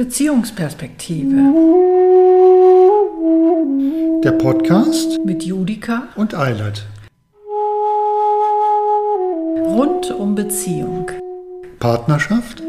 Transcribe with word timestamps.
Beziehungsperspektive 0.00 1.36
Der 4.24 4.32
Podcast 4.32 5.22
mit 5.26 5.42
Judika 5.42 6.08
und 6.16 6.34
Eilert. 6.34 6.86
rund 9.58 10.10
um 10.10 10.34
Beziehung 10.34 11.10
Partnerschaft 11.80 12.62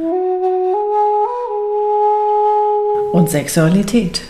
und 3.13 3.29
Sexualität. 3.29 4.23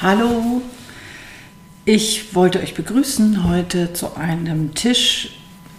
Hallo, 0.00 0.62
ich 1.86 2.34
wollte 2.34 2.60
euch 2.60 2.74
begrüßen 2.74 3.48
heute 3.48 3.92
zu 3.92 4.16
einem 4.16 4.74
Tisch 4.74 5.30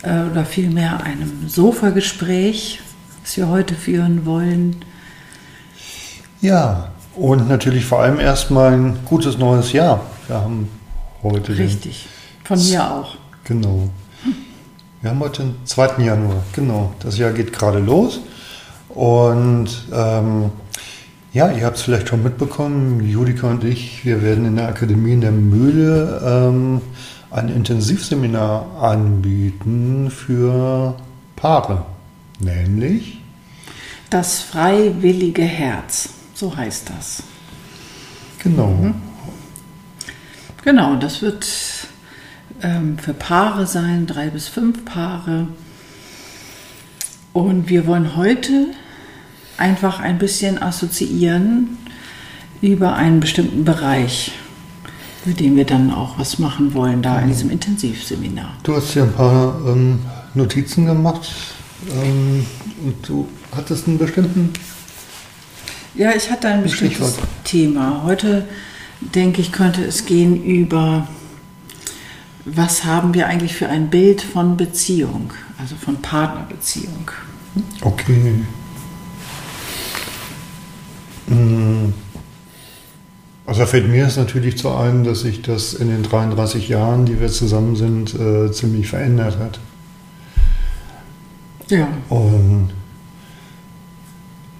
äh, 0.04 0.24
oder 0.24 0.46
vielmehr 0.46 1.04
einem 1.04 1.50
Sofagespräch, 1.50 2.80
das 3.24 3.36
wir 3.36 3.50
heute 3.50 3.76
führen 3.76 4.26
wollen. 4.26 4.78
Ja, 6.40 6.92
und 7.16 7.50
natürlich 7.50 7.86
vor 7.86 8.00
allem 8.00 8.22
erstmal 8.22 8.72
ein 8.74 9.00
gutes 9.04 9.38
neues 9.38 9.74
Jahr. 9.74 10.00
Wir 10.28 10.38
haben 10.38 10.70
heute 11.24 11.58
Richtig, 11.58 12.08
von 12.46 12.58
mir 12.58 12.90
auch. 12.90 13.16
Genau. 13.44 13.90
Wir 15.02 15.10
haben 15.10 15.20
heute 15.20 15.44
den 15.44 15.55
2. 15.66 16.04
Januar. 16.04 16.42
Genau. 16.54 16.94
Das 17.02 17.18
Jahr 17.18 17.32
geht 17.32 17.52
gerade 17.52 17.80
los. 17.80 18.22
Und 18.90 19.68
ähm, 19.92 20.52
ja, 21.34 21.52
ihr 21.52 21.66
habt 21.66 21.77
es 21.77 21.84
vielleicht 21.84 22.09
schon 22.09 22.23
mitbekommen, 22.23 23.08
Judika 23.08 23.49
und 23.49 23.63
ich, 23.63 24.05
wir 24.05 24.22
werden 24.22 24.45
in 24.45 24.55
der 24.55 24.70
Akademie 24.70 25.13
in 25.13 25.22
der 25.22 25.31
Mühle 25.31 26.22
ähm, 26.26 26.81
ein 27.31 27.49
Intensivseminar 27.49 28.82
anbieten 28.82 30.10
für 30.10 30.96
Paare. 31.35 31.85
Nämlich, 32.40 33.21
Das 34.10 34.41
freiwillige 34.41 35.43
Herz, 35.43 36.10
so 36.34 36.55
heißt 36.55 36.90
das. 36.90 37.24
genau, 38.41 38.93
Genau, 40.63 40.96
das 40.96 41.21
wird 41.21 41.48
ähm, 42.62 42.98
für 42.98 43.13
Paare 43.13 43.65
sein, 43.68 44.05
drei 44.05 44.30
bis 44.30 44.48
fünf 44.48 44.84
Paare. 44.85 45.48
Und 47.34 47.70
wir 47.70 47.85
wollen 47.85 48.15
heute 48.15 48.68
einfach 49.58 50.00
ein 50.00 50.18
bisschen 50.18 50.62
assoziieren 50.62 51.77
über 52.62 52.96
einen 52.96 53.20
bestimmten 53.20 53.66
Bereich, 53.66 54.32
über 55.26 55.36
den 55.36 55.55
wir 55.55 55.66
dann 55.66 55.91
auch 55.91 56.18
was 56.18 56.40
machen 56.40 56.74
wollen, 56.74 57.02
da 57.02 57.20
in 57.20 57.27
diesem 57.27 57.49
Intensivseminar. 57.49 58.54
du 58.64 58.76
hast 58.76 58.94
hier 58.94 59.04
ein 59.04 59.14
paar 59.14 59.60
ähm, 59.68 59.99
Notizen 60.34 60.86
gemacht 60.86 61.32
ähm, 61.91 62.46
und 62.84 63.08
du 63.08 63.27
hattest 63.55 63.88
einen 63.88 63.98
bestimmten 63.98 64.53
Ja, 65.96 66.12
ich 66.16 66.30
hatte 66.31 66.47
ein 66.47 66.64
bestimmtes 66.64 66.97
Stichwort. 66.97 67.28
Thema. 67.44 68.03
Heute 68.03 68.47
denke 69.02 69.42
ich, 69.42 69.52
könnte 69.52 69.84
es 69.84 70.06
gehen 70.06 70.44
über, 70.44 71.08
was 72.46 72.84
haben 72.84 73.14
wir 73.14 73.28
eigentlich 73.28 73.56
für 73.56 73.68
ein 73.68 73.90
Bild 73.90 74.22
von 74.22 74.58
Beziehung, 74.58 75.34
also 75.58 75.75
von 75.75 76.02
Partnerbeziehung. 76.02 77.12
Okay. 77.81 78.44
Mm. 81.28 81.94
Also 83.46 83.62
da 83.62 83.66
fällt 83.66 83.88
mir 83.88 84.06
es 84.06 84.18
natürlich 84.18 84.58
zu 84.58 84.72
ein, 84.72 85.06
dass 85.06 85.22
sich 85.22 85.42
das 85.42 85.74
in 85.74 85.88
den 85.88 86.03
33 86.03 86.68
Jahren, 86.68 87.06
die 87.06 87.22
wir 87.22 87.30
zusammen 87.30 87.78
sind, 87.78 88.14
äh, 88.14 88.52
ziemlich 88.52 88.90
verändert 88.90 89.38
hat. 89.40 89.59
Ja, 91.70 91.88
Und 92.10 92.70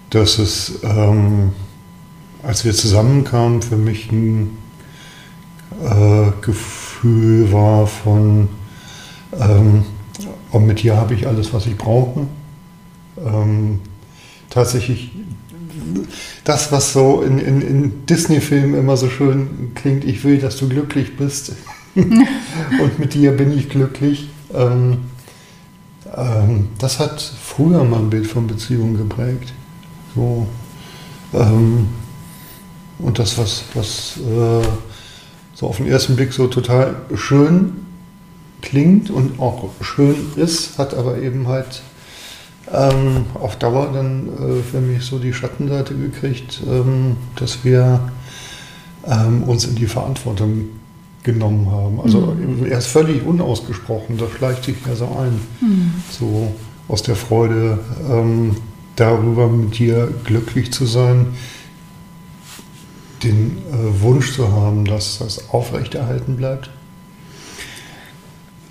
dass 0.09 0.39
es, 0.39 0.79
ähm, 0.83 1.51
als 2.44 2.63
wir 2.63 2.73
zusammenkamen, 2.73 3.61
für 3.61 3.77
mich 3.77 4.11
ein 4.11 4.57
äh, 5.83 6.31
Gefühl 6.41 7.51
war 7.51 7.88
von, 7.88 8.47
ähm, 9.38 9.83
und 10.51 10.66
mit 10.66 10.81
dir 10.81 10.95
habe 10.95 11.13
ich 11.13 11.27
alles, 11.27 11.53
was 11.53 11.66
ich 11.66 11.77
brauche. 11.77 12.27
Ähm, 13.17 13.81
tatsächlich 14.50 15.11
das, 16.43 16.71
was 16.71 16.93
so 16.93 17.21
in, 17.21 17.39
in, 17.39 17.61
in 17.61 18.05
Disney-Filmen 18.05 18.79
immer 18.79 18.97
so 18.97 19.09
schön 19.09 19.71
klingt, 19.75 20.05
ich 20.05 20.23
will, 20.23 20.39
dass 20.39 20.57
du 20.57 20.67
glücklich 20.69 21.17
bist. 21.17 21.53
und 21.95 22.99
mit 22.99 23.13
dir 23.13 23.31
bin 23.31 23.57
ich 23.57 23.69
glücklich. 23.69 24.29
Ähm, 24.53 24.97
ähm, 26.15 26.69
das 26.77 26.99
hat 26.99 27.21
früher 27.21 27.83
mein 27.83 28.09
Bild 28.09 28.27
von 28.27 28.47
Beziehungen 28.47 28.97
geprägt. 28.97 29.53
So, 30.15 30.47
ähm, 31.33 31.87
und 32.99 33.19
das, 33.19 33.37
was, 33.37 33.63
was 33.73 34.17
äh, 34.17 34.67
so 35.53 35.67
auf 35.67 35.77
den 35.77 35.87
ersten 35.87 36.15
Blick 36.15 36.33
so 36.33 36.47
total 36.47 36.95
schön 37.15 37.85
klingt 38.61 39.09
und 39.09 39.39
auch 39.39 39.69
schön 39.81 40.15
ist, 40.35 40.77
hat 40.77 40.93
aber 40.93 41.19
eben 41.19 41.47
halt 41.47 41.81
ähm, 42.73 43.25
auf 43.33 43.55
Dauer 43.57 43.91
dann 43.94 44.28
äh, 44.28 44.63
für 44.63 44.79
mich 44.79 45.05
so 45.05 45.19
die 45.19 45.33
Schattenseite 45.33 45.95
gekriegt, 45.95 46.61
ähm, 46.67 47.17
dass 47.35 47.63
wir 47.63 48.11
ähm, 49.05 49.44
uns 49.44 49.66
in 49.66 49.75
die 49.75 49.88
Verantwortung 49.88 50.66
genommen 51.23 51.69
haben. 51.72 52.00
Also 52.01 52.35
erst 52.69 52.88
völlig 52.88 53.25
unausgesprochen, 53.25 54.17
das 54.17 54.31
schleicht 54.31 54.63
sich 54.63 54.85
mir 54.85 54.95
so 54.95 55.06
ein. 55.06 55.39
So 56.09 56.53
aus 56.88 57.03
der 57.03 57.16
Freude 57.16 57.79
ähm, 58.09 58.56
darüber, 58.95 59.47
mit 59.50 59.77
dir 59.77 60.09
glücklich 60.23 60.72
zu 60.72 60.85
sein, 60.85 61.27
den 63.23 63.57
äh, 63.72 64.01
Wunsch 64.01 64.33
zu 64.33 64.51
haben, 64.51 64.85
dass 64.85 65.19
das 65.19 65.50
aufrechterhalten 65.50 66.38
bleibt. 66.38 66.69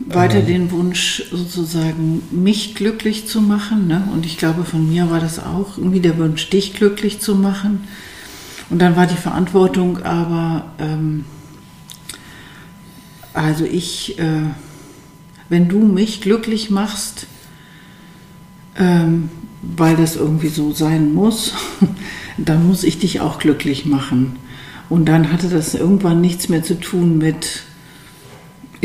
Weiter 0.06 0.40
den 0.40 0.70
Wunsch 0.70 1.24
sozusagen, 1.32 2.22
mich 2.30 2.74
glücklich 2.74 3.26
zu 3.26 3.40
machen. 3.40 3.88
Ne? 3.88 4.08
Und 4.12 4.24
ich 4.24 4.38
glaube, 4.38 4.64
von 4.64 4.88
mir 4.88 5.10
war 5.10 5.20
das 5.20 5.38
auch 5.38 5.76
irgendwie 5.76 6.00
der 6.00 6.16
Wunsch, 6.18 6.48
dich 6.48 6.74
glücklich 6.74 7.20
zu 7.20 7.34
machen. 7.34 7.84
Und 8.70 8.80
dann 8.80 8.96
war 8.96 9.06
die 9.06 9.16
Verantwortung 9.16 10.02
aber, 10.02 10.72
ähm, 10.78 11.24
also 13.32 13.64
ich, 13.64 14.18
äh, 14.18 14.42
wenn 15.48 15.68
du 15.68 15.80
mich 15.80 16.20
glücklich 16.20 16.70
machst, 16.70 17.26
ähm, 18.78 19.28
weil 19.62 19.96
das 19.96 20.16
irgendwie 20.16 20.48
so 20.48 20.72
sein 20.72 21.12
muss, 21.14 21.52
dann 22.38 22.66
muss 22.66 22.84
ich 22.84 22.98
dich 22.98 23.20
auch 23.20 23.38
glücklich 23.38 23.86
machen. 23.86 24.36
Und 24.88 25.06
dann 25.06 25.32
hatte 25.32 25.48
das 25.48 25.74
irgendwann 25.74 26.20
nichts 26.20 26.48
mehr 26.48 26.62
zu 26.62 26.78
tun 26.78 27.18
mit, 27.18 27.62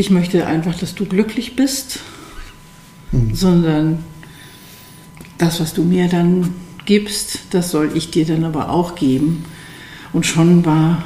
ich 0.02 0.10
möchte 0.10 0.48
einfach, 0.48 0.74
dass 0.78 0.96
du 0.96 1.06
glücklich 1.06 1.56
bist, 1.56 2.00
sondern 3.34 4.04
das, 5.38 5.60
was 5.60 5.76
du 5.76 5.84
mir 5.84 6.08
dann 6.08 6.56
gibst, 6.86 7.40
das 7.52 7.70
soll 7.70 7.92
ich 7.94 8.10
dir 8.10 8.26
dann 8.26 8.44
aber 8.44 8.72
auch 8.72 8.96
geben. 8.96 9.46
Und 10.12 10.26
schon 10.26 10.66
war, 10.66 11.04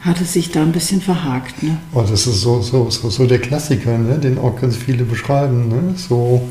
hat 0.00 0.22
es 0.22 0.32
sich 0.32 0.50
da 0.50 0.62
ein 0.62 0.72
bisschen 0.72 1.02
verhakt. 1.02 1.62
Ne? 1.62 1.76
Oh, 1.92 2.00
das 2.00 2.26
ist 2.26 2.40
so, 2.40 2.62
so, 2.62 2.88
so, 2.88 3.10
so 3.10 3.26
der 3.26 3.40
Klassiker, 3.40 3.98
ne? 3.98 4.18
den 4.18 4.38
auch 4.38 4.58
ganz 4.58 4.74
viele 4.74 5.04
beschreiben. 5.04 5.68
Ne? 5.68 5.94
So, 5.96 6.48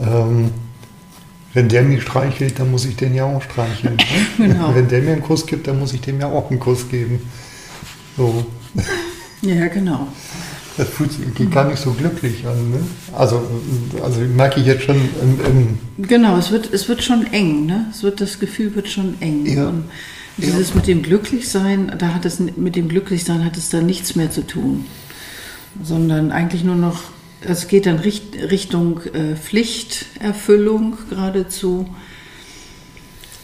ähm, 0.00 0.50
wenn 1.52 1.68
der 1.68 1.82
mich 1.82 2.02
streichelt, 2.02 2.58
dann 2.58 2.70
muss 2.70 2.86
ich 2.86 2.96
den 2.96 3.14
ja 3.14 3.26
auch 3.26 3.42
streicheln. 3.42 3.96
Ne? 3.96 4.04
Genau. 4.48 4.74
Wenn 4.74 4.88
der 4.88 5.02
mir 5.02 5.12
einen 5.12 5.22
Kuss 5.22 5.44
gibt, 5.46 5.66
dann 5.68 5.78
muss 5.78 5.92
ich 5.92 6.00
dem 6.00 6.20
ja 6.20 6.28
auch 6.28 6.50
einen 6.50 6.58
Kuss 6.58 6.88
geben. 6.88 7.20
So, 8.16 8.46
Ja, 9.42 9.68
genau. 9.68 10.08
Das 10.76 10.88
fühlt 10.88 11.12
sich 11.12 11.34
geht 11.34 11.52
gar 11.52 11.68
nicht 11.68 11.80
so 11.80 11.92
glücklich 11.92 12.44
an. 12.46 12.70
Ne? 12.70 12.80
Also, 13.12 13.46
also 14.02 14.20
merke 14.20 14.60
ich 14.60 14.66
jetzt 14.66 14.82
schon 14.82 14.96
im, 14.96 15.78
im 15.98 16.06
Genau, 16.06 16.36
es 16.36 16.50
wird, 16.50 16.72
es 16.72 16.88
wird 16.88 17.02
schon 17.02 17.32
eng, 17.32 17.66
ne? 17.66 17.86
Es 17.90 18.02
wird, 18.02 18.20
das 18.20 18.40
Gefühl 18.40 18.74
wird 18.74 18.88
schon 18.88 19.14
eng. 19.20 19.46
Ja. 19.46 19.68
Und 19.68 19.84
dieses 20.36 20.74
mit 20.74 20.88
dem 20.88 21.02
Glücklichsein, 21.02 21.94
da 21.98 22.12
hat 22.12 22.24
es 22.24 22.40
mit 22.40 22.74
dem 22.74 22.88
Glücklichsein 22.88 23.44
hat 23.44 23.56
es 23.56 23.68
da 23.68 23.80
nichts 23.80 24.16
mehr 24.16 24.30
zu 24.30 24.44
tun. 24.44 24.86
Sondern 25.82 26.32
eigentlich 26.32 26.64
nur 26.64 26.76
noch, 26.76 27.02
es 27.40 27.68
geht 27.68 27.86
dann 27.86 27.98
Richt, 28.00 28.34
Richtung 28.50 29.00
äh, 29.12 29.36
Pflichterfüllung 29.36 30.96
geradezu. 31.08 31.88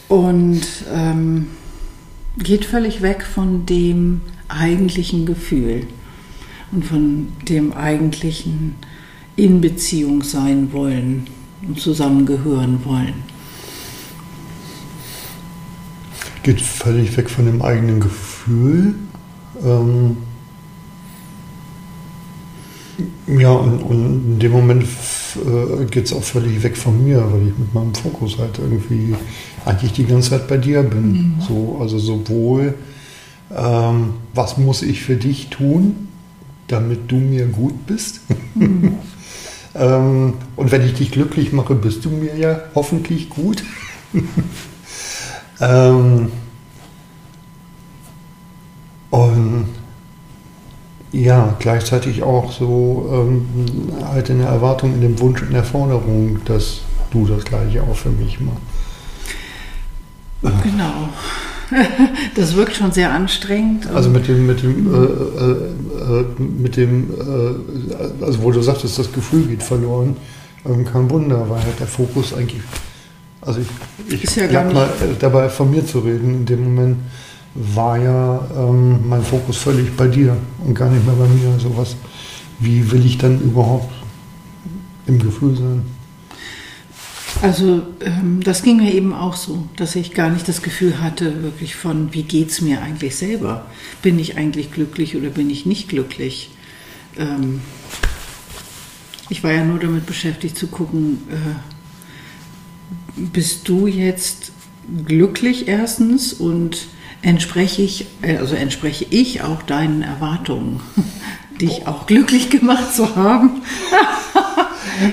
Und 0.09 0.63
ähm, 0.93 1.47
geht 2.37 2.65
völlig 2.65 3.01
weg 3.01 3.23
von 3.23 3.65
dem 3.65 4.19
eigentlichen 4.49 5.25
Gefühl 5.25 5.87
und 6.71 6.85
von 6.85 7.27
dem 7.47 7.73
eigentlichen 7.73 8.75
in 9.35 9.61
Beziehung 9.61 10.23
sein 10.23 10.71
wollen 10.71 11.27
und 11.67 11.79
zusammengehören 11.79 12.79
wollen. 12.85 13.31
geht 16.43 16.59
völlig 16.59 17.15
weg 17.17 17.29
von 17.29 17.45
dem 17.45 17.61
eigenen 17.61 17.99
Gefühl. 17.99 18.95
Ähm, 19.63 20.17
Ja, 23.27 23.51
und, 23.51 23.81
und 23.81 24.25
in 24.33 24.39
dem 24.39 24.51
Moment 24.51 24.83
äh, 24.83 25.85
geht 25.85 26.05
es 26.05 26.13
auch 26.13 26.23
völlig 26.23 26.61
weg 26.63 26.75
von 26.77 27.03
mir, 27.03 27.17
weil 27.31 27.47
ich 27.47 27.57
mit 27.57 27.73
meinem 27.73 27.95
Fokus 27.95 28.37
halt 28.37 28.59
irgendwie 28.59 29.15
eigentlich 29.65 29.93
die 29.93 30.05
ganze 30.05 30.31
Zeit 30.31 30.47
bei 30.47 30.57
dir 30.57 30.83
bin. 30.83 31.11
Mhm. 31.11 31.33
So, 31.47 31.77
also 31.79 31.97
sowohl, 31.97 32.75
ähm, 33.55 34.13
was 34.33 34.57
muss 34.57 34.81
ich 34.81 35.01
für 35.01 35.15
dich 35.15 35.47
tun, 35.47 36.09
damit 36.71 37.11
du 37.11 37.15
mir 37.15 37.45
gut 37.47 37.85
bist? 37.85 38.21
Mhm. 38.55 38.97
ähm, 39.75 40.33
und 40.55 40.71
wenn 40.71 40.85
ich 40.85 40.93
dich 40.93 41.11
glücklich 41.11 41.51
mache, 41.51 41.75
bist 41.75 42.05
du 42.05 42.09
mir 42.09 42.35
ja 42.37 42.59
hoffentlich 42.75 43.29
gut. 43.29 43.63
ähm, 45.61 46.31
und 49.09 49.65
ja, 51.11 51.55
gleichzeitig 51.59 52.23
auch 52.23 52.51
so 52.51 53.09
ähm, 53.11 53.45
halt 54.05 54.29
in 54.29 54.39
der 54.39 54.47
Erwartung, 54.47 54.93
in 54.93 55.01
dem 55.01 55.19
Wunsch, 55.19 55.41
in 55.41 55.51
der 55.51 55.65
Forderung, 55.65 56.39
dass 56.45 56.81
du 57.11 57.27
das 57.27 57.43
Gleiche 57.43 57.83
auch 57.83 57.95
für 57.95 58.09
mich 58.09 58.39
machst. 58.39 58.61
Genau. 60.41 60.90
Das 62.35 62.55
wirkt 62.55 62.75
schon 62.75 62.91
sehr 62.91 63.11
anstrengend. 63.11 63.87
Also 63.87 64.09
mit 64.09 64.27
dem, 64.27 64.45
mit 64.45 64.63
dem, 64.63 64.93
äh, 64.93 64.97
äh, 64.97 66.19
äh, 66.19 66.25
mit 66.39 66.77
dem, 66.77 67.09
äh, 67.11 68.23
also 68.23 68.43
wo 68.43 68.51
du 68.51 68.61
sagtest, 68.61 68.97
das 68.97 69.11
Gefühl 69.11 69.43
geht 69.43 69.63
verloren, 69.63 70.15
ähm, 70.65 70.85
kein 70.85 71.09
Wunder, 71.09 71.49
weil 71.49 71.61
halt 71.61 71.79
der 71.79 71.87
Fokus 71.87 72.33
eigentlich, 72.33 72.61
also 73.41 73.59
ich, 74.07 74.23
ich 74.23 74.35
ja 74.35 74.63
mal 74.63 74.89
dabei 75.19 75.49
von 75.49 75.71
mir 75.71 75.85
zu 75.85 75.99
reden, 75.99 76.35
in 76.35 76.45
dem 76.45 76.63
Moment 76.63 76.97
war 77.53 77.97
ja 77.97 78.47
ähm, 78.57 79.07
mein 79.07 79.23
Fokus 79.23 79.57
völlig 79.57 79.95
bei 79.97 80.07
dir 80.07 80.37
und 80.65 80.73
gar 80.73 80.89
nicht 80.89 81.05
mehr 81.05 81.15
bei 81.15 81.27
mir. 81.27 81.59
Sowas, 81.59 81.95
wie 82.59 82.91
will 82.91 83.05
ich 83.05 83.17
dann 83.17 83.41
überhaupt 83.41 83.91
im 85.07 85.19
Gefühl 85.19 85.57
sein? 85.57 85.81
Also 87.41 87.81
ähm, 88.01 88.41
das 88.43 88.61
ging 88.61 88.77
mir 88.77 88.93
eben 88.93 89.13
auch 89.13 89.35
so, 89.35 89.67
dass 89.75 89.95
ich 89.95 90.13
gar 90.13 90.29
nicht 90.29 90.47
das 90.47 90.61
Gefühl 90.61 91.01
hatte, 91.01 91.41
wirklich 91.41 91.75
von, 91.75 92.13
wie 92.13 92.21
geht 92.21 92.51
es 92.51 92.61
mir 92.61 92.81
eigentlich 92.81 93.15
selber? 93.15 93.65
Bin 94.03 94.19
ich 94.19 94.37
eigentlich 94.37 94.71
glücklich 94.71 95.15
oder 95.15 95.29
bin 95.29 95.49
ich 95.49 95.65
nicht 95.65 95.89
glücklich? 95.89 96.51
Ähm, 97.17 97.61
ich 99.29 99.43
war 99.43 99.51
ja 99.51 99.63
nur 99.63 99.79
damit 99.79 100.05
beschäftigt 100.05 100.55
zu 100.55 100.67
gucken, 100.67 101.23
äh, 101.29 101.55
bist 103.15 103.67
du 103.67 103.87
jetzt 103.87 104.51
glücklich 105.05 105.67
erstens 105.67 106.33
und 106.33 106.87
entspreche 107.23 107.81
ich, 107.81 108.05
äh, 108.21 108.37
also 108.37 108.55
entspreche 108.55 109.05
ich 109.09 109.41
auch 109.41 109.63
deinen 109.63 110.03
Erwartungen, 110.03 110.79
dich 111.61 111.87
auch 111.87 112.05
glücklich 112.05 112.51
gemacht 112.51 112.93
zu 112.93 113.15
haben. 113.15 113.61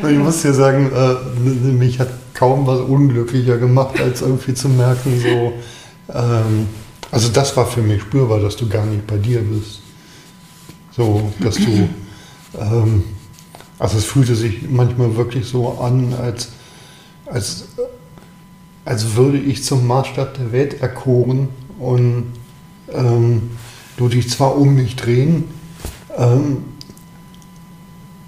ich 0.09 0.19
muss 0.19 0.43
dir 0.43 0.53
sagen, 0.53 0.91
äh, 0.93 1.71
mich 1.73 2.01
hat 2.01 2.09
kaum 2.35 2.67
was 2.67 2.81
unglücklicher 2.81 3.59
gemacht, 3.59 4.01
als 4.01 4.21
irgendwie 4.23 4.55
zu 4.55 4.69
merken, 4.69 5.21
so, 5.21 5.53
ähm, 6.15 6.69
also 7.11 7.29
das 7.31 7.57
war 7.57 7.67
für 7.67 7.83
mich 7.83 8.03
spürbar, 8.03 8.41
dass 8.41 8.57
du 8.57 8.69
gar 8.69 8.87
nicht 8.87 9.07
bei 9.07 9.17
dir 9.17 9.41
bist. 9.41 9.81
So, 10.97 11.33
dass 11.41 11.57
du, 11.57 11.89
ähm, 12.61 13.05
also 13.79 13.99
es 13.99 14.05
fühlte 14.05 14.35
sich 14.35 14.69
manchmal 14.69 15.17
wirklich 15.17 15.47
so 15.47 15.79
an, 15.81 16.15
als, 16.15 16.51
als, 17.27 17.69
als 18.85 19.17
würde 19.17 19.39
ich 19.39 19.65
zum 19.65 19.87
Maßstab 19.87 20.35
der 20.35 20.53
Welt 20.53 20.81
erkoren 20.83 21.49
und 21.79 22.33
ähm, 22.93 23.51
du 23.97 24.09
dich 24.09 24.31
zwar 24.31 24.57
um 24.57 24.75
mich 24.75 24.97
drehen, 24.97 25.45
ähm, 26.17 26.65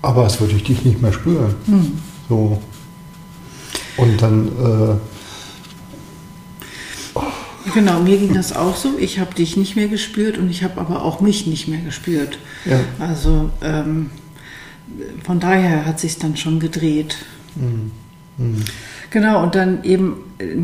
aber 0.03 0.27
es 0.27 0.41
würde 0.41 0.55
ich 0.55 0.65
dich 0.65 0.85
nicht 0.85 1.03
mehr 1.03 1.13
spüren. 1.13 1.55
Mhm. 1.67 1.99
So. 2.29 2.63
Und 3.97 4.23
dann. 4.23 4.49
Äh, 4.49 4.97
oh. 7.15 7.23
Genau, 7.75 8.01
mir 8.01 8.17
ging 8.19 8.35
das 8.35 8.55
auch 8.55 8.77
so. 8.77 8.97
Ich 8.99 9.19
habe 9.19 9.35
dich 9.35 9.57
nicht 9.57 9.77
mehr 9.77 9.89
gespürt 9.89 10.39
und 10.39 10.51
ich 10.51 10.63
habe 10.65 10.81
aber 10.81 11.05
auch 11.05 11.21
mich 11.21 11.47
nicht 11.47 11.69
mehr 11.69 11.81
gespürt. 11.81 12.39
Ja. 12.65 12.81
Also 12.99 13.51
ähm, 13.63 14.11
von 15.25 15.41
daher 15.41 15.87
hat 15.87 16.01
sich 16.01 16.19
dann 16.19 16.37
schon 16.37 16.61
gedreht. 16.61 17.19
Mhm. 17.57 17.91
Mhm. 18.39 18.65
Genau, 19.11 19.43
und 19.43 19.55
dann 19.55 19.85
eben 19.85 20.17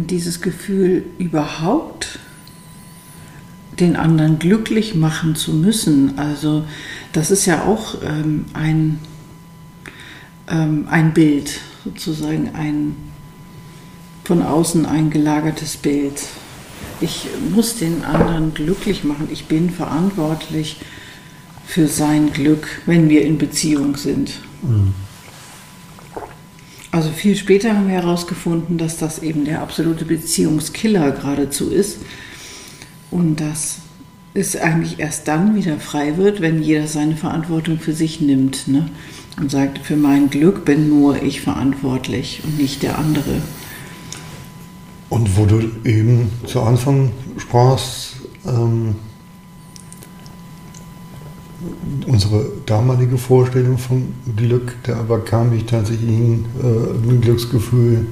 dieses 0.08 0.40
Gefühl 0.40 1.04
überhaupt 1.18 2.20
den 3.78 3.96
anderen 3.96 4.38
glücklich 4.38 4.94
machen 4.94 5.34
zu 5.36 5.52
müssen. 5.52 6.18
Also 6.18 6.64
das 7.12 7.30
ist 7.30 7.46
ja 7.46 7.64
auch 7.64 7.96
ähm, 8.02 8.46
ein, 8.54 8.98
ähm, 10.48 10.86
ein 10.90 11.12
Bild, 11.12 11.60
sozusagen 11.84 12.54
ein 12.54 12.96
von 14.24 14.42
außen 14.42 14.86
eingelagertes 14.86 15.76
Bild. 15.76 16.20
Ich 17.00 17.26
muss 17.54 17.76
den 17.76 18.04
anderen 18.04 18.54
glücklich 18.54 19.04
machen. 19.04 19.28
Ich 19.30 19.46
bin 19.46 19.70
verantwortlich 19.70 20.80
für 21.64 21.86
sein 21.86 22.32
Glück, 22.32 22.82
wenn 22.86 23.08
wir 23.08 23.22
in 23.24 23.38
Beziehung 23.38 23.96
sind. 23.96 24.40
Mhm. 24.62 24.94
Also 26.90 27.10
viel 27.10 27.36
später 27.36 27.74
haben 27.74 27.88
wir 27.88 27.94
herausgefunden, 27.94 28.78
dass 28.78 28.96
das 28.96 29.18
eben 29.22 29.44
der 29.44 29.60
absolute 29.60 30.06
Beziehungskiller 30.06 31.10
geradezu 31.10 31.70
ist 31.70 31.98
und 33.10 33.40
dass 33.40 33.80
es 34.32 34.56
eigentlich 34.56 34.98
erst 34.98 35.28
dann 35.28 35.54
wieder 35.54 35.78
frei 35.78 36.16
wird, 36.16 36.40
wenn 36.40 36.62
jeder 36.62 36.86
seine 36.86 37.16
Verantwortung 37.16 37.78
für 37.78 37.92
sich 37.92 38.20
nimmt 38.20 38.66
ne? 38.66 38.88
Und 39.38 39.50
sagt, 39.50 39.78
für 39.78 39.96
mein 39.96 40.30
Glück 40.30 40.64
bin 40.64 40.88
nur 40.88 41.22
ich 41.22 41.40
verantwortlich 41.40 42.42
und 42.44 42.58
nicht 42.58 42.82
der 42.82 42.98
andere. 42.98 43.42
Und 45.08 45.36
wo 45.36 45.46
du 45.46 45.60
eben 45.84 46.30
zu 46.46 46.62
Anfang 46.62 47.12
sprachst, 47.38 48.16
ähm, 48.46 48.96
unsere 52.06 52.46
damalige 52.66 53.18
Vorstellung 53.18 53.78
von 53.78 54.14
Glück, 54.36 54.76
da 54.82 55.02
bekam 55.02 55.52
ich 55.52 55.64
tatsächlich 55.64 56.08
ein, 56.10 56.44
äh, 56.62 57.10
ein 57.10 57.20
Glücksgefühl 57.20 58.06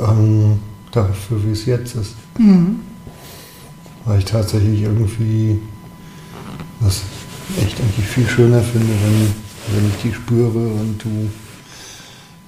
ähm, 0.00 0.58
dafür, 0.90 1.44
wie 1.44 1.52
es 1.52 1.66
jetzt 1.66 1.96
ist. 1.96 2.14
Mhm 2.38 2.80
weil 4.04 4.18
ich 4.18 4.24
tatsächlich 4.24 4.82
irgendwie 4.82 5.58
das 6.80 7.02
echt 7.62 7.80
eigentlich 7.80 8.06
viel 8.06 8.28
schöner 8.28 8.60
finde, 8.60 8.88
wenn, 8.88 9.49
wenn 9.74 9.88
ich 9.88 10.02
die 10.02 10.14
spüre 10.14 10.68
und 10.68 11.02
du 11.02 11.30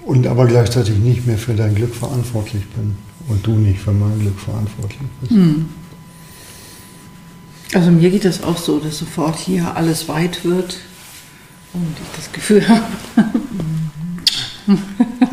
und 0.05 0.26
aber 0.26 0.47
gleichzeitig 0.47 0.97
nicht 0.99 1.26
mehr 1.26 1.38
für 1.38 1.55
dein 1.55 1.75
Glück 1.75 1.95
verantwortlich 1.95 2.67
bin 2.71 2.97
und 3.29 3.47
du 3.47 3.52
nicht 3.52 3.81
für 3.81 3.93
mein 3.93 4.19
Glück 4.19 4.38
verantwortlich 4.38 5.09
bist. 5.21 5.33
Hm. 5.33 5.69
Also 7.75 7.91
mir 7.91 8.11
geht 8.11 8.25
das 8.25 8.43
auch 8.43 8.59
so, 8.59 8.79
dass 8.81 8.99
sofort 8.99 9.38
hier 9.38 9.76
alles 9.76 10.09
weit 10.09 10.45
wird 10.45 10.79
und 11.73 11.87
ich 12.02 12.17
das 12.17 12.33
Gefühl 12.33 12.69
habe. 12.69 12.85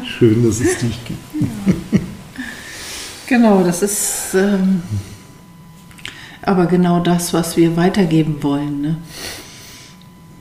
Schön, 0.05 0.46
dass 0.46 0.60
es 0.60 0.77
dich 0.77 1.00
gibt. 1.05 2.03
genau, 3.27 3.63
das 3.63 3.81
ist 3.81 4.36
ähm, 4.36 4.81
aber 6.43 6.65
genau 6.65 7.00
das, 7.00 7.34
was 7.34 7.58
wir 7.58 7.75
weitergeben 7.75 8.41
wollen. 8.41 8.81
Ne? 8.81 8.98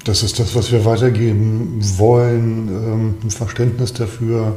Das 0.09 0.23
ist 0.23 0.39
das, 0.39 0.55
was 0.55 0.73
wir 0.73 0.87
weitergeben 0.87 1.81
wollen, 1.99 2.69
ähm, 2.69 3.15
ein 3.23 3.31
Verständnis 3.31 3.93
dafür. 3.93 4.57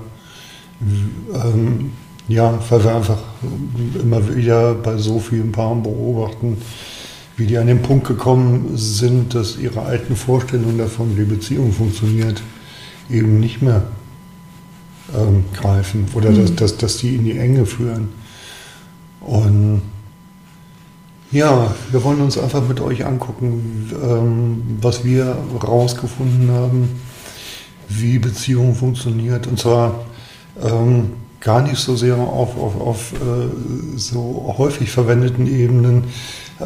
Ähm, 1.34 1.92
ja, 2.30 2.58
weil 2.70 2.86
wir 2.86 2.96
einfach 2.96 3.18
immer 4.02 4.34
wieder 4.34 4.76
bei 4.76 4.96
so 4.96 5.20
vielen 5.20 5.52
Paaren 5.52 5.84
beobachten, 5.84 6.56
wie 7.36 7.48
die 7.48 7.58
an 7.58 7.68
den 7.68 7.82
Punkt 7.82 8.08
gekommen 8.08 8.78
sind, 8.78 9.36
dass 9.36 9.58
ihre 9.58 9.82
alten 9.82 10.16
Vorstellungen 10.16 10.78
davon, 10.78 11.18
wie 11.18 11.26
Beziehung 11.26 11.74
funktioniert, 11.74 12.42
eben 13.10 13.42
nicht 13.42 13.62
mehr 13.62 13.84
ähm, 15.14 15.44
greifen 15.54 16.06
oder 16.14 16.30
mhm. 16.30 16.44
dass, 16.44 16.56
dass, 16.56 16.78
dass 16.78 16.98
die 17.00 17.16
in 17.16 17.26
die 17.26 17.38
Enge 17.38 17.66
führen. 17.66 18.08
Und 19.20 19.82
ja, 21.32 21.74
wir 21.92 22.04
wollen 22.04 22.22
uns 22.22 22.38
einfach 22.38 22.68
mit 22.68 22.82
euch 22.82 23.06
angucken, 23.06 23.90
ähm, 24.04 24.78
was 24.82 25.06
wir 25.06 25.38
rausgefunden 25.64 26.52
haben, 26.52 27.02
wie 27.88 28.20
Beziehung 28.20 28.76
funktioniert. 28.76 29.48
Und 29.48 29.60
zwar 29.60 30.06
ähm, 30.62 31.12
gar 31.40 31.62
nicht 31.62 31.78
so 31.78 31.96
sehr 31.96 32.18
auf, 32.18 32.58
auf, 32.58 32.82
auf 32.82 33.14
äh, 33.14 33.98
so 33.98 34.56
häufig 34.58 34.92
verwendeten 34.92 35.48
Ebenen, 35.48 36.06
äh, 36.60 36.66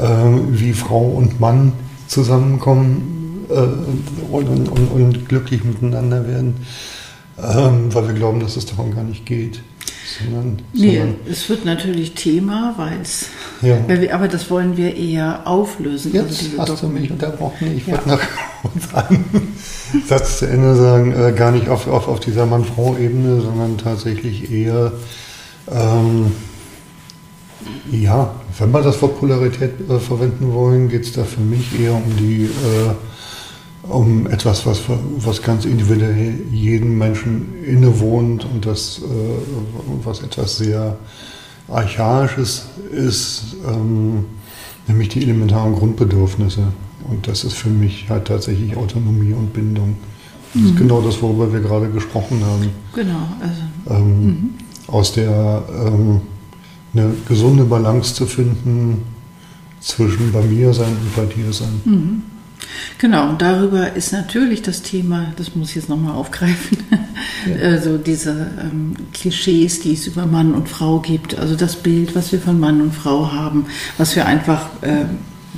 wie 0.49 0.73
Frau 0.73 1.03
und 1.03 1.39
Mann 1.39 1.73
zusammenkommen 2.07 3.45
äh, 3.49 4.31
und, 4.31 4.47
und, 4.47 4.69
und, 4.69 5.29
glücklich 5.29 5.63
miteinander 5.63 6.27
werden, 6.27 6.55
ähm, 7.37 7.93
weil 7.93 8.07
wir 8.07 8.15
glauben, 8.15 8.39
dass 8.39 8.57
es 8.57 8.65
darum 8.65 8.93
gar 8.93 9.03
nicht 9.03 9.25
geht. 9.25 9.61
Sondern, 10.05 10.61
nee, 10.73 10.99
sondern 10.99 11.15
es 11.27 11.49
wird 11.49 11.65
natürlich 11.65 12.13
Thema, 12.13 12.75
weil 12.77 13.01
es. 13.01 13.29
Ja. 13.61 13.77
aber 14.13 14.27
das 14.27 14.51
wollen 14.51 14.77
wir 14.77 14.95
eher 14.95 15.47
auflösen. 15.47 16.13
Jetzt 16.13 16.43
also 16.57 16.57
hast 16.59 16.69
Dokumente. 16.69 16.85
du 16.85 16.87
mich 16.87 17.11
unterbrochen. 17.11 17.77
Ich 17.77 17.87
ja. 17.87 17.93
wollte 17.93 18.09
noch 18.09 18.21
uns 18.73 18.93
an. 18.93 19.25
Satz 20.07 20.39
zu 20.39 20.47
Ende 20.47 20.75
sagen, 20.75 21.11
äh, 21.11 21.31
gar 21.31 21.51
nicht 21.51 21.69
auf, 21.69 21.87
auf, 21.87 22.07
auf 22.07 22.19
dieser 22.19 22.45
Mann-Frau-Ebene, 22.45 23.41
sondern 23.41 23.77
tatsächlich 23.79 24.51
eher, 24.51 24.91
ähm, 25.71 26.31
ja, 27.91 28.35
wenn 28.59 28.71
wir 28.71 28.81
das 28.81 29.01
Wort 29.01 29.19
Polarität 29.19 29.89
äh, 29.89 29.99
verwenden 29.99 30.53
wollen, 30.53 30.87
geht 30.89 31.05
es 31.05 31.13
da 31.13 31.23
für 31.23 31.41
mich 31.41 31.79
eher 31.79 31.93
um 31.93 32.15
die, 32.17 32.43
äh, 32.43 32.93
um 33.87 34.27
etwas, 34.27 34.65
was, 34.65 34.81
was 35.17 35.41
ganz 35.41 35.65
individuell 35.65 36.39
jedem 36.51 36.97
Menschen 36.97 37.63
innewohnt 37.63 38.45
und 38.45 38.65
das, 38.65 38.99
äh, 38.99 40.03
was 40.03 40.21
etwas 40.21 40.57
sehr 40.57 40.97
Archaisches 41.67 42.67
ist, 42.91 43.55
ähm, 43.67 44.25
nämlich 44.87 45.09
die 45.09 45.23
elementaren 45.23 45.73
Grundbedürfnisse. 45.73 46.67
Und 47.09 47.27
das 47.27 47.43
ist 47.43 47.53
für 47.53 47.69
mich 47.69 48.09
halt 48.09 48.25
tatsächlich 48.27 48.75
Autonomie 48.77 49.33
und 49.33 49.53
Bindung. 49.53 49.95
Das 50.53 50.61
mhm. 50.61 50.69
ist 50.69 50.77
genau 50.77 51.01
das, 51.01 51.21
worüber 51.21 51.51
wir 51.51 51.59
gerade 51.59 51.89
gesprochen 51.89 52.43
haben. 52.45 52.69
Genau. 52.93 53.27
Also, 53.41 53.99
ähm, 54.01 54.25
mhm. 54.25 54.49
Aus 54.87 55.13
der 55.13 55.63
ähm, 55.85 56.21
eine 56.93 57.13
gesunde 57.27 57.65
Balance 57.65 58.13
zu 58.13 58.25
finden 58.25 59.01
zwischen 59.79 60.31
bei 60.31 60.41
mir 60.41 60.73
sein 60.73 60.95
und 61.01 61.15
bei 61.15 61.25
dir 61.25 61.51
sein. 61.51 61.81
Mhm. 61.83 62.21
Genau, 62.97 63.29
und 63.29 63.41
darüber 63.41 63.93
ist 63.93 64.11
natürlich 64.13 64.61
das 64.61 64.81
Thema, 64.81 65.33
das 65.37 65.55
muss 65.55 65.69
ich 65.69 65.75
jetzt 65.75 65.89
nochmal 65.89 66.15
aufgreifen, 66.15 66.77
ja. 66.91 67.55
also 67.69 67.97
diese 67.97 68.31
ähm, 68.59 68.95
Klischees, 69.13 69.81
die 69.81 69.93
es 69.93 70.07
über 70.07 70.25
Mann 70.25 70.53
und 70.53 70.69
Frau 70.69 70.99
gibt, 70.99 71.37
also 71.37 71.55
das 71.55 71.75
Bild, 71.75 72.15
was 72.15 72.31
wir 72.31 72.39
von 72.39 72.59
Mann 72.59 72.81
und 72.81 72.93
Frau 72.93 73.31
haben, 73.31 73.65
was 73.97 74.15
wir 74.15 74.25
einfach 74.25 74.69
äh, 74.81 75.05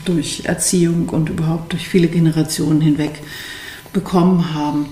durch 0.06 0.44
Erziehung 0.46 1.10
und 1.10 1.30
überhaupt 1.30 1.74
durch 1.74 1.88
viele 1.88 2.08
Generationen 2.08 2.82
hinweg 2.82 3.22
bekommen 3.94 4.54
haben, 4.54 4.88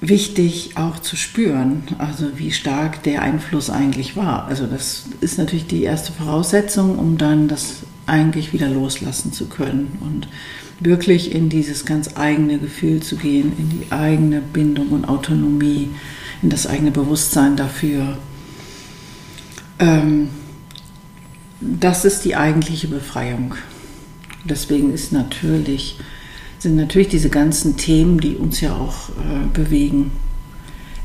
wichtig 0.00 0.76
auch 0.76 0.98
zu 0.98 1.16
spüren, 1.16 1.84
also 1.98 2.38
wie 2.38 2.50
stark 2.50 3.02
der 3.02 3.22
Einfluss 3.22 3.70
eigentlich 3.70 4.16
war. 4.16 4.46
Also 4.46 4.66
das 4.66 5.04
ist 5.20 5.38
natürlich 5.38 5.66
die 5.66 5.82
erste 5.82 6.12
Voraussetzung, 6.12 6.98
um 6.98 7.16
dann 7.18 7.48
das 7.48 7.78
eigentlich 8.06 8.52
wieder 8.52 8.68
loslassen 8.68 9.32
zu 9.32 9.46
können 9.46 9.98
und 10.00 10.28
wirklich 10.80 11.32
in 11.34 11.48
dieses 11.48 11.84
ganz 11.84 12.16
eigene 12.16 12.58
Gefühl 12.58 13.02
zu 13.02 13.16
gehen, 13.16 13.52
in 13.58 13.70
die 13.70 13.92
eigene 13.92 14.40
Bindung 14.40 14.88
und 14.88 15.06
Autonomie, 15.06 15.90
in 16.42 16.50
das 16.50 16.66
eigene 16.66 16.90
Bewusstsein 16.90 17.56
dafür. 17.56 18.18
Ähm, 19.78 20.28
das 21.60 22.04
ist 22.04 22.24
die 22.24 22.36
eigentliche 22.36 22.88
Befreiung. 22.88 23.54
Deswegen 24.44 24.92
ist 24.92 25.12
natürlich, 25.12 25.98
sind 26.58 26.76
natürlich 26.76 27.08
diese 27.08 27.30
ganzen 27.30 27.76
Themen, 27.76 28.20
die 28.20 28.36
uns 28.36 28.60
ja 28.60 28.74
auch 28.74 29.08
äh, 29.10 29.46
bewegen, 29.52 30.12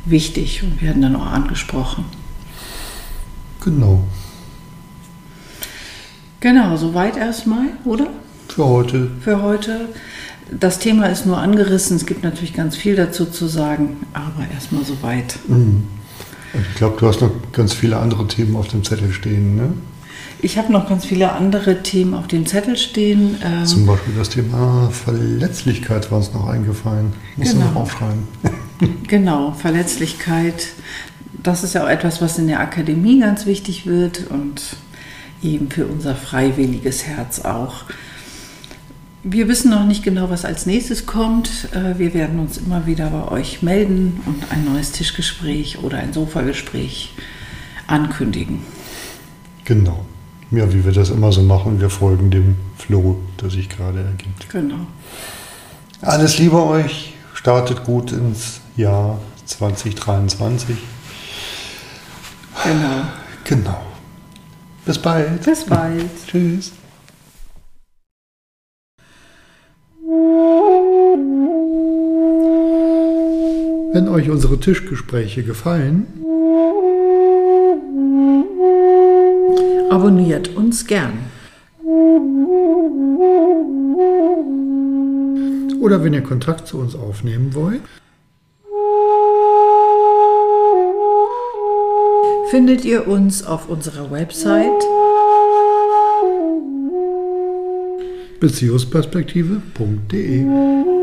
wichtig 0.05 0.63
und 0.63 0.81
werden 0.81 1.01
dann 1.01 1.15
auch 1.15 1.27
angesprochen. 1.27 2.05
Genau. 3.61 4.03
Genau, 6.39 6.75
soweit 6.75 7.17
erstmal, 7.17 7.67
oder? 7.85 8.07
Für 8.55 8.65
heute. 8.65 9.09
Für 9.21 9.41
heute. 9.41 9.87
Das 10.51 10.79
Thema 10.79 11.07
ist 11.07 11.25
nur 11.25 11.37
angerissen. 11.37 11.95
Es 11.95 12.05
gibt 12.05 12.23
natürlich 12.23 12.53
ganz 12.53 12.75
viel 12.75 12.95
dazu 12.95 13.25
zu 13.25 13.47
sagen, 13.47 13.97
aber 14.13 14.45
erstmal 14.53 14.83
soweit. 14.83 15.39
Mhm. 15.47 15.87
Ich 16.53 16.75
glaube, 16.75 16.97
du 16.99 17.07
hast 17.07 17.21
noch 17.21 17.31
ganz 17.53 17.73
viele 17.73 17.97
andere 17.97 18.27
Themen 18.27 18.57
auf 18.57 18.67
dem 18.67 18.83
Zettel 18.83 19.13
stehen, 19.13 19.55
ne? 19.55 19.73
Ich 20.43 20.57
habe 20.57 20.73
noch 20.73 20.89
ganz 20.89 21.05
viele 21.05 21.31
andere 21.31 21.83
Themen 21.83 22.13
auf 22.13 22.27
dem 22.27 22.45
Zettel 22.45 22.75
stehen. 22.75 23.37
Ähm, 23.43 23.65
Zum 23.65 23.85
Beispiel 23.85 24.13
das 24.17 24.29
Thema 24.29 24.89
Verletzlichkeit 24.91 26.11
war 26.11 26.17
uns 26.17 26.33
noch 26.33 26.47
eingefallen. 26.47 27.13
Muss 27.37 27.51
genau. 27.51 27.65
noch 27.67 27.75
aufschreiben. 27.75 28.27
genau, 29.07 29.53
Verletzlichkeit. 29.53 30.67
Das 31.43 31.63
ist 31.63 31.75
ja 31.75 31.83
auch 31.83 31.89
etwas, 31.89 32.21
was 32.21 32.37
in 32.37 32.47
der 32.47 32.59
Akademie 32.59 33.19
ganz 33.19 33.45
wichtig 33.45 33.85
wird 33.85 34.27
und 34.29 34.61
eben 35.43 35.69
für 35.69 35.85
unser 35.85 36.15
freiwilliges 36.15 37.05
Herz 37.05 37.39
auch. 37.39 37.85
Wir 39.23 39.47
wissen 39.47 39.69
noch 39.69 39.85
nicht 39.85 40.03
genau, 40.03 40.29
was 40.29 40.45
als 40.45 40.65
nächstes 40.65 41.05
kommt. 41.05 41.69
Äh, 41.73 41.99
wir 41.99 42.13
werden 42.13 42.39
uns 42.39 42.57
immer 42.57 42.85
wieder 42.85 43.09
bei 43.09 43.27
euch 43.27 43.61
melden 43.61 44.21
und 44.25 44.51
ein 44.51 44.65
neues 44.65 44.91
Tischgespräch 44.91 45.79
oder 45.83 45.97
ein 45.97 46.13
Sofagespräch 46.13 47.13
ankündigen. 47.87 48.59
Genau 49.65 50.05
ja, 50.51 50.71
wie 50.73 50.83
wir 50.83 50.91
das 50.91 51.09
immer 51.09 51.31
so 51.31 51.41
machen, 51.41 51.79
wir 51.79 51.89
folgen 51.89 52.29
dem 52.29 52.57
Flow, 52.77 53.19
der 53.41 53.49
sich 53.49 53.69
gerade 53.69 54.03
ergibt. 54.03 54.49
Genau. 54.49 54.87
Alles 56.01 56.37
Liebe 56.37 56.61
euch, 56.63 57.13
startet 57.33 57.83
gut 57.85 58.11
ins 58.11 58.59
Jahr 58.75 59.19
2023. 59.45 60.77
Genau. 62.63 63.05
Genau. 63.45 63.81
Bis 64.85 64.97
bald. 64.97 65.43
Bis 65.43 65.65
bald. 65.65 66.09
Tschüss. 66.27 66.73
Wenn 73.93 74.07
euch 74.07 74.29
unsere 74.29 74.59
Tischgespräche 74.59 75.43
gefallen, 75.43 76.07
Abonniert 79.91 80.55
uns 80.55 80.87
gern. 80.87 81.11
Oder 85.81 86.01
wenn 86.01 86.13
ihr 86.13 86.23
Kontakt 86.23 86.67
zu 86.67 86.79
uns 86.79 86.95
aufnehmen 86.95 87.53
wollt, 87.53 87.81
findet 92.49 92.85
ihr 92.85 93.09
uns 93.09 93.43
auf 93.43 93.67
unserer 93.67 94.09
Website 94.11 94.87
beziehungsperspektive.de. 98.39 101.00